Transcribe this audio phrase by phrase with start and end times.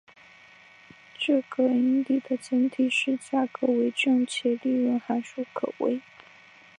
[1.19, 6.01] 这个引理的前提是价格为正且利润函数可微。